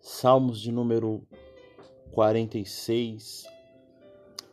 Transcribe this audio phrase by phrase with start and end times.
[0.00, 1.26] Salmos de número
[2.12, 3.46] 46.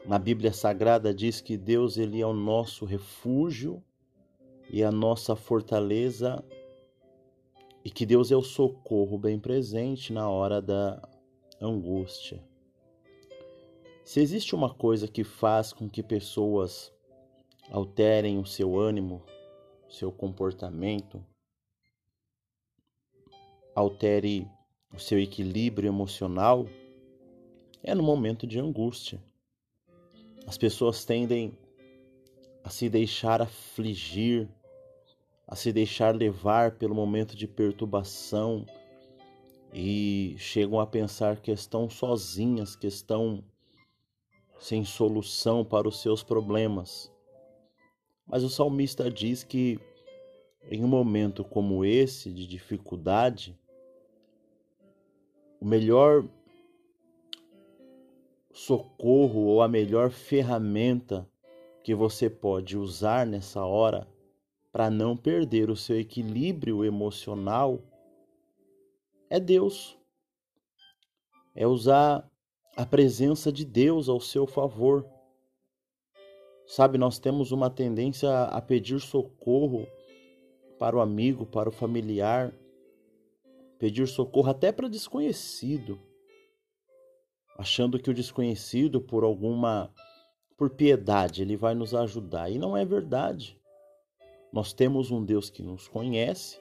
[0.06, 3.82] Na Bíblia Sagrada diz que Deus ele é o nosso refúgio
[4.70, 6.44] e a nossa fortaleza
[7.84, 11.02] e que Deus é o socorro bem presente na hora da
[11.62, 12.44] angústia.
[14.04, 16.94] Se existe uma coisa que faz com que pessoas
[17.72, 19.24] alterem o seu ânimo,
[19.88, 21.26] seu comportamento,
[23.74, 24.50] altere
[24.94, 26.66] o seu equilíbrio emocional,
[27.84, 29.22] é no momento de angústia.
[30.46, 31.58] As pessoas tendem
[32.64, 34.48] a se deixar afligir,
[35.48, 38.66] a se deixar levar pelo momento de perturbação
[39.74, 43.44] e chegam a pensar que estão sozinhas, que estão
[44.60, 47.12] sem solução para os seus problemas.
[48.26, 49.80] Mas o salmista diz que
[50.70, 53.58] em um momento como esse de dificuldade,
[55.60, 56.26] o melhor
[58.52, 61.30] socorro ou a melhor ferramenta
[61.84, 64.08] que você pode usar nessa hora
[64.72, 67.82] para não perder o seu equilíbrio emocional
[69.30, 69.98] é Deus.
[71.56, 72.30] É usar
[72.76, 75.06] a presença de Deus ao seu favor.
[76.68, 79.88] Sabe, nós temos uma tendência a pedir socorro
[80.78, 82.54] para o amigo, para o familiar,
[83.80, 86.00] pedir socorro até para desconhecido,
[87.58, 89.94] achando que o desconhecido, por alguma,
[90.58, 92.50] por piedade, ele vai nos ajudar.
[92.52, 93.60] E não é verdade.
[94.52, 96.60] Nós temos um Deus que nos conhece,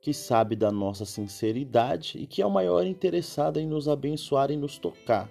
[0.00, 4.56] que sabe da nossa sinceridade e que é o maior interessado em nos abençoar e
[4.56, 5.30] nos tocar.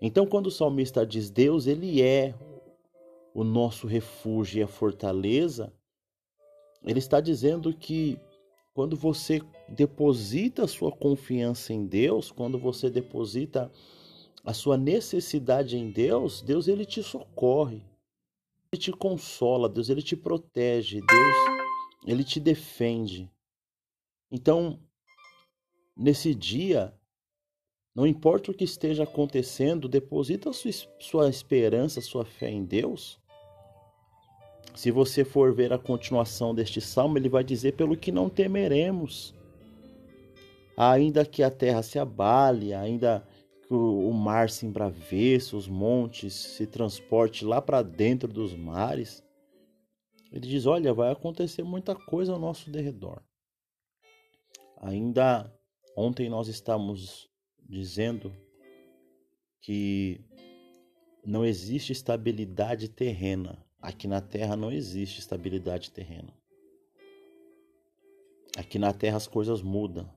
[0.00, 2.34] Então, quando o salmista diz Deus, ele é
[3.34, 5.72] o nosso refúgio e a fortaleza,
[6.84, 8.18] ele está dizendo que
[8.74, 9.40] quando você
[9.72, 13.70] deposita sua confiança em Deus, quando você deposita
[14.44, 17.82] a sua necessidade em Deus, Deus ele te socorre.
[18.72, 21.36] Ele te consola, Deus ele te protege, Deus
[22.06, 23.30] ele te defende.
[24.30, 24.80] Então,
[25.96, 26.94] nesse dia,
[27.94, 33.22] não importa o que esteja acontecendo, deposita sua, sua esperança, sua fé em Deus
[34.74, 39.34] se você for ver a continuação deste salmo, ele vai dizer: pelo que não temeremos,
[40.76, 43.26] ainda que a terra se abale, ainda
[43.66, 49.24] que o mar se embraveça, os montes se transporte lá para dentro dos mares.
[50.30, 53.22] Ele diz: olha, vai acontecer muita coisa ao nosso derredor.
[54.80, 55.52] Ainda
[55.96, 57.30] ontem nós estamos
[57.68, 58.34] dizendo
[59.60, 60.20] que
[61.24, 66.32] não existe estabilidade terrena Aqui na Terra não existe estabilidade terrena.
[68.56, 70.08] Aqui na Terra as coisas mudam.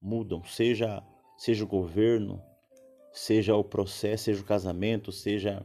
[0.00, 1.02] Mudam, seja
[1.40, 2.42] seja o governo,
[3.10, 5.64] seja o processo, seja o casamento, seja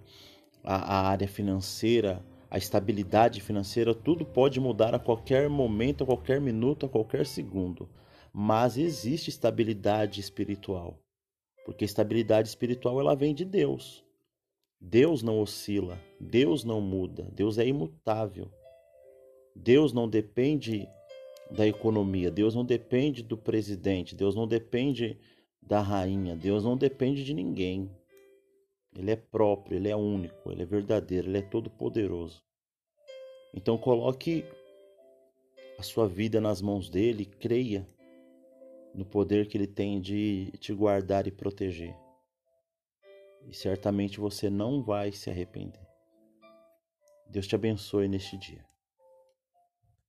[0.63, 6.39] a, a área financeira, a estabilidade financeira, tudo pode mudar a qualquer momento, a qualquer
[6.39, 7.89] minuto, a qualquer segundo.
[8.31, 10.97] Mas existe estabilidade espiritual.
[11.65, 14.01] Porque estabilidade espiritual ela vem de Deus.
[14.79, 18.49] Deus não oscila, Deus não muda, Deus é imutável.
[19.53, 20.87] Deus não depende
[21.51, 25.17] da economia, Deus não depende do presidente, Deus não depende
[25.61, 27.89] da rainha, Deus não depende de ninguém.
[28.97, 32.41] Ele é próprio, ele é único, ele é verdadeiro, ele é todo poderoso.
[33.53, 34.45] Então coloque
[35.77, 37.87] a sua vida nas mãos dele, creia
[38.93, 41.95] no poder que ele tem de te guardar e proteger
[43.47, 45.85] e certamente você não vai se arrepender.
[47.27, 48.65] Deus te abençoe neste dia.